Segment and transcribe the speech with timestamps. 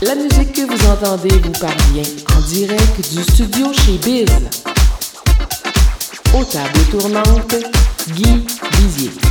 [0.00, 2.02] La musique que vous entendez vous parvient
[2.34, 4.77] en direct du studio chez Biz.
[6.34, 7.54] Aux tables tournantes,
[8.14, 8.44] Guy
[8.76, 9.27] Bizier.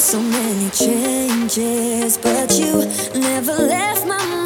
[0.00, 2.86] so many changes, but you
[3.20, 4.39] never left my mind.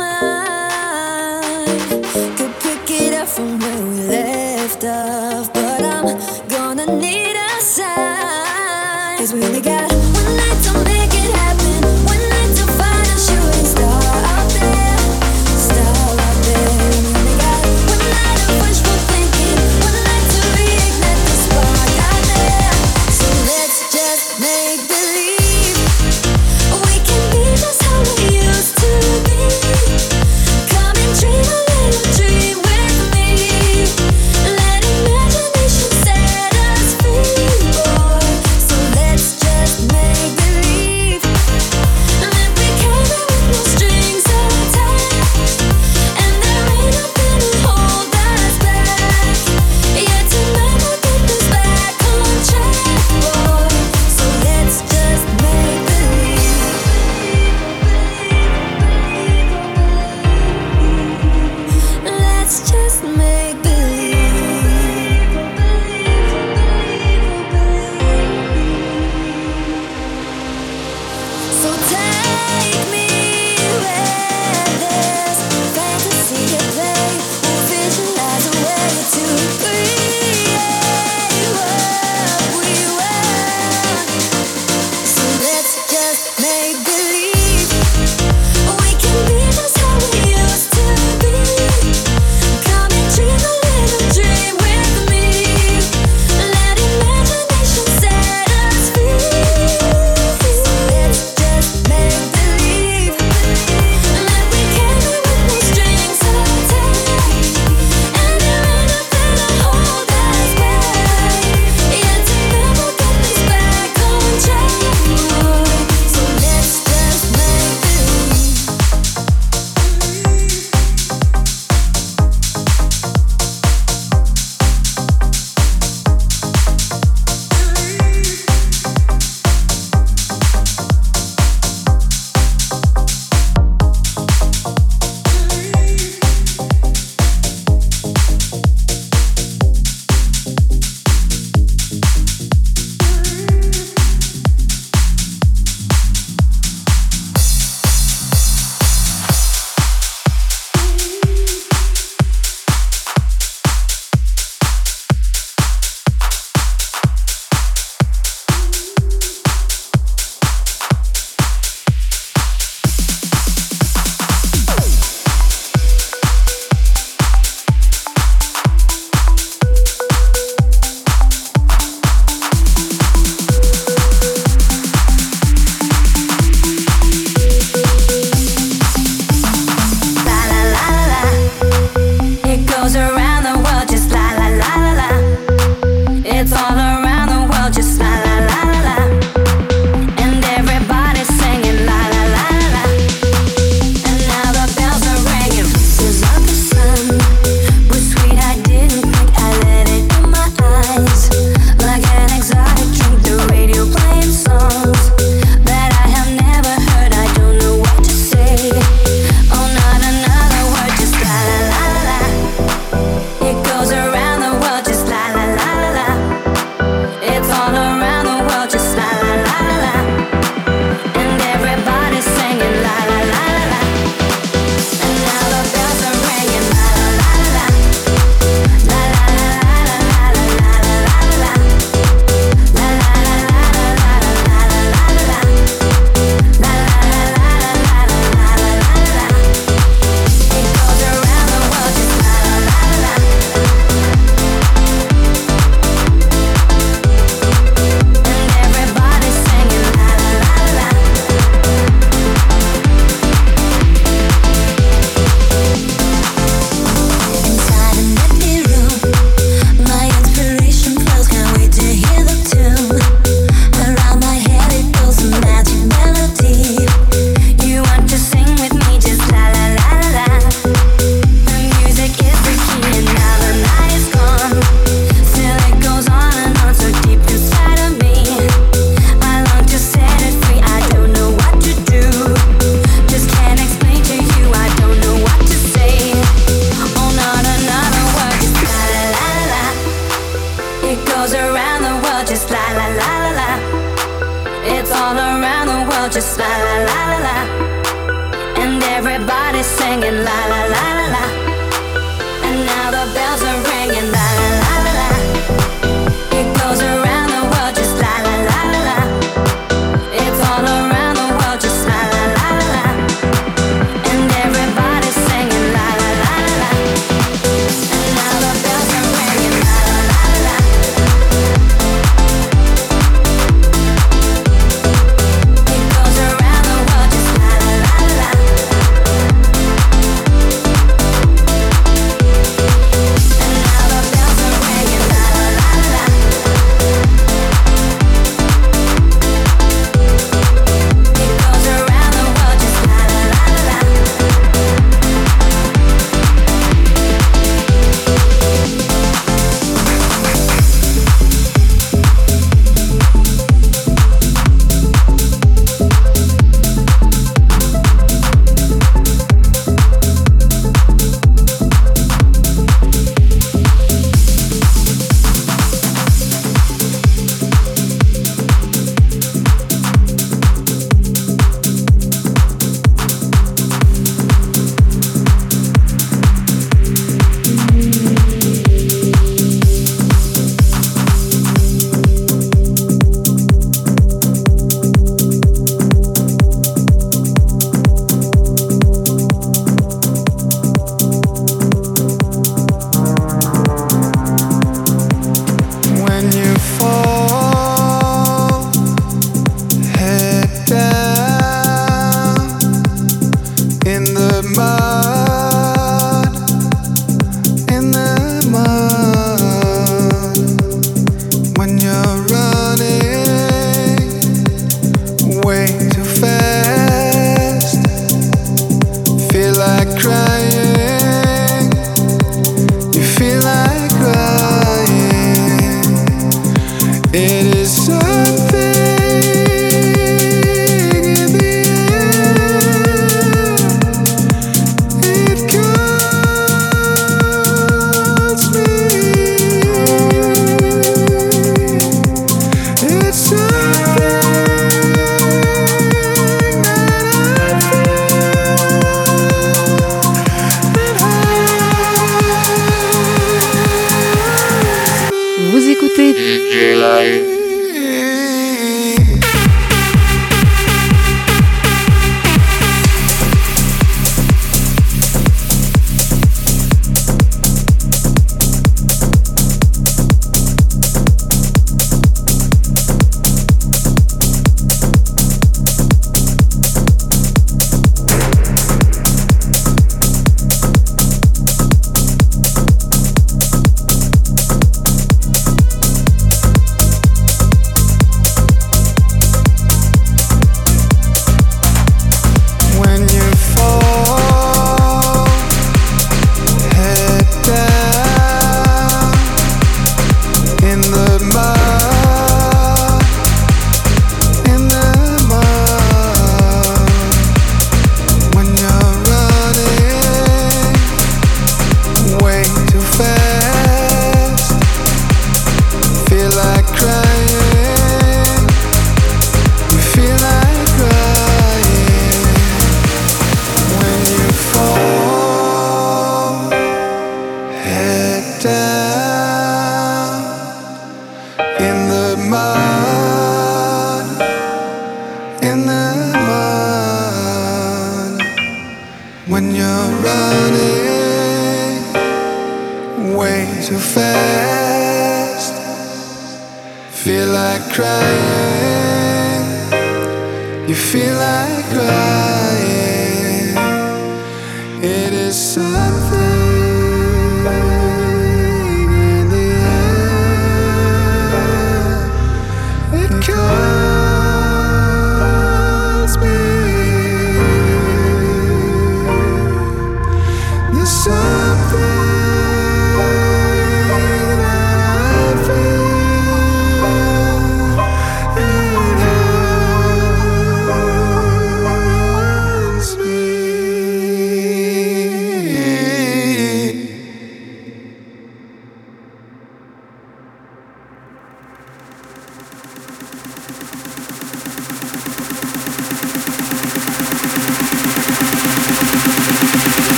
[456.84, 457.33] DJ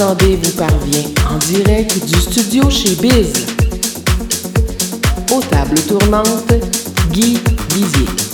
[0.00, 3.46] entendez vous parvient en direct du studio chez Biz.
[5.32, 6.54] Aux tables tournantes,
[7.10, 7.38] Guy
[7.74, 8.27] Bizier.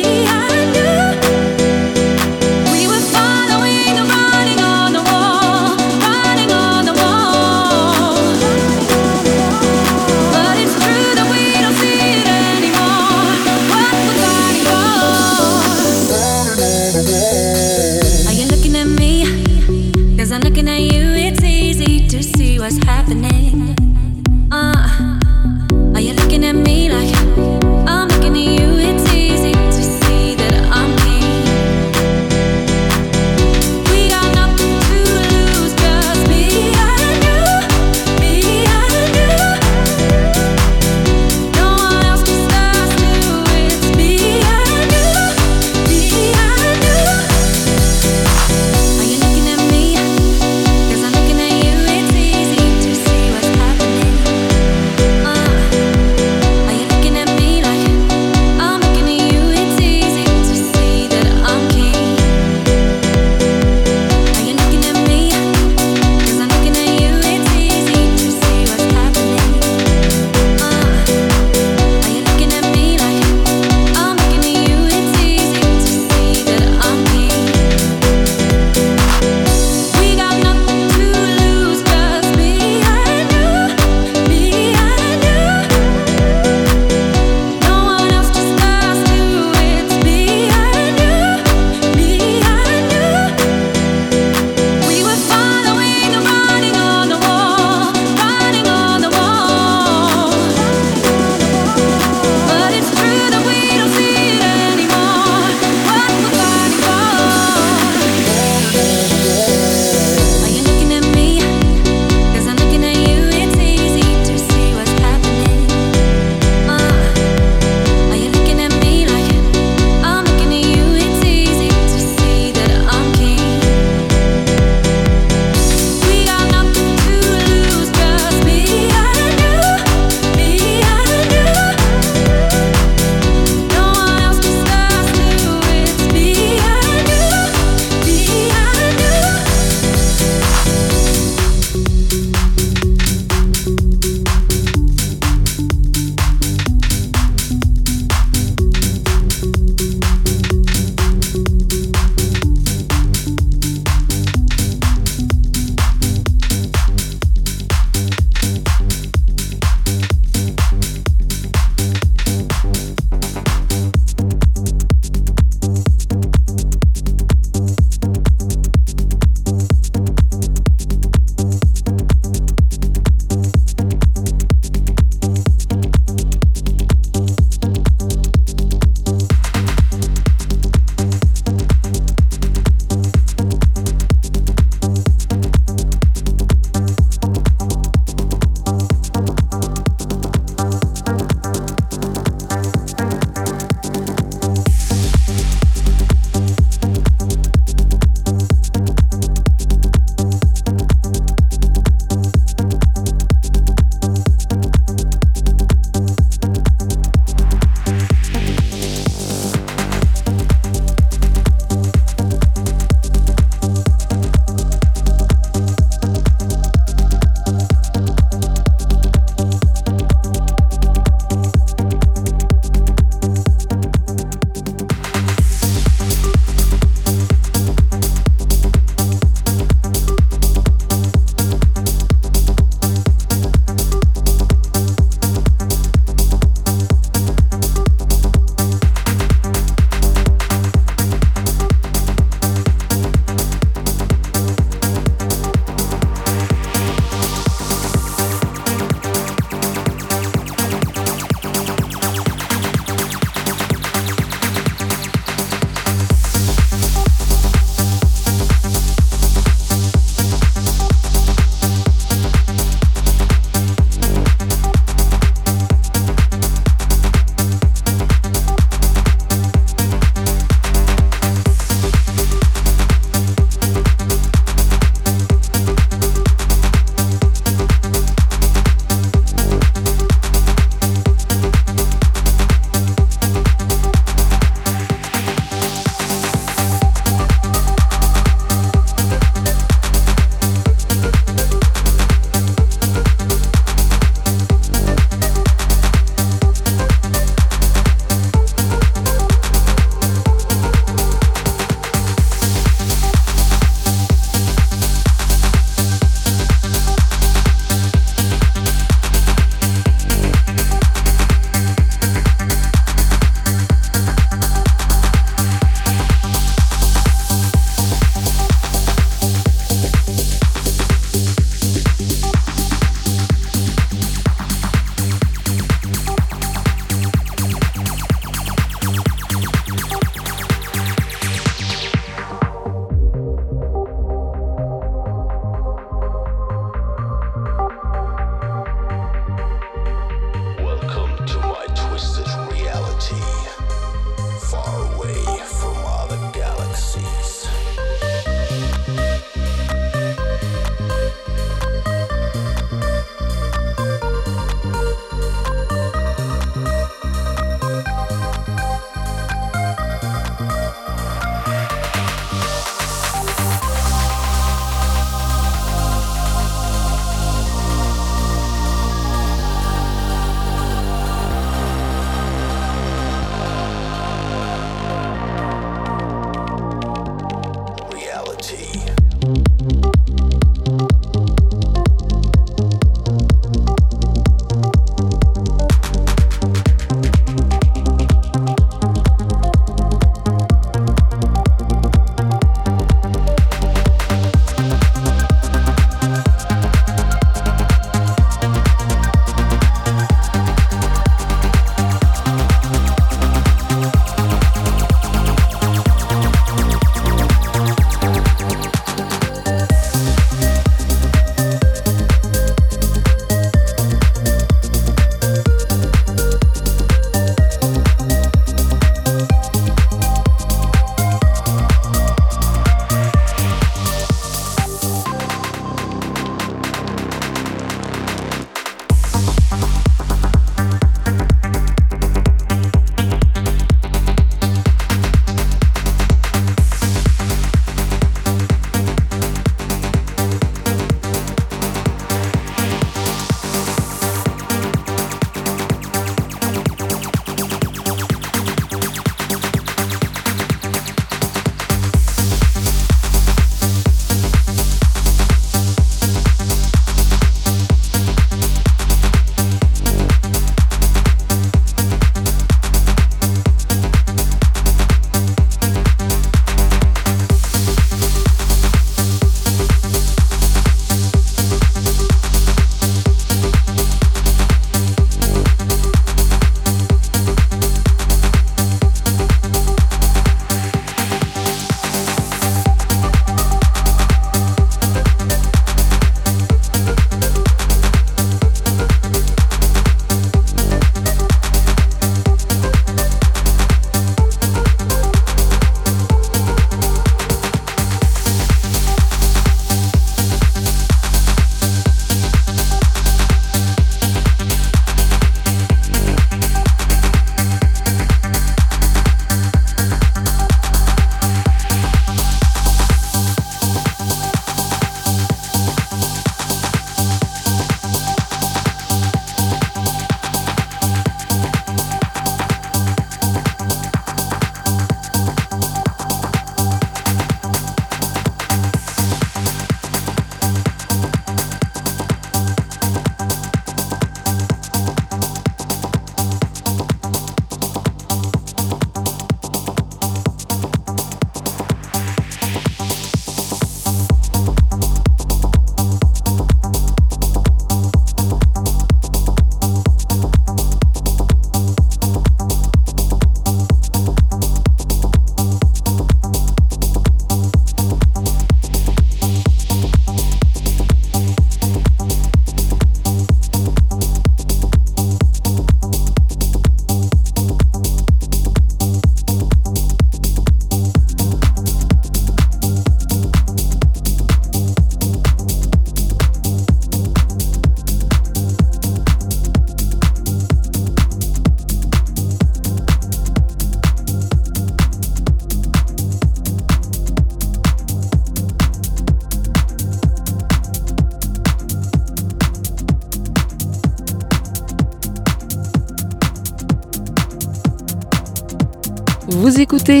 [599.38, 600.00] Vous écoutez